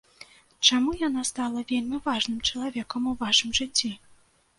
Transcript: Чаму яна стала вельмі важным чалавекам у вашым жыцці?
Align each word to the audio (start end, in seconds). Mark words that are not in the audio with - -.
Чаму 0.69 0.93
яна 1.07 1.25
стала 1.31 1.63
вельмі 1.71 1.99
важным 2.07 2.39
чалавекам 2.49 3.07
у 3.13 3.13
вашым 3.21 3.53
жыцці? 3.59 3.93